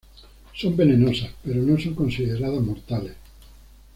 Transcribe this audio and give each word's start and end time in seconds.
Son 0.55 0.75
venenosas, 0.75 1.29
pero 1.45 1.61
no 1.61 1.79
son 1.79 1.93
consideradas 1.93 2.63
mortales. 2.63 3.13